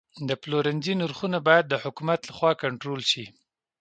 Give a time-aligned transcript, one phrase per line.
[0.27, 3.25] د پلورنځي نرخونه باید د حکومت لخوا کنټرول شي.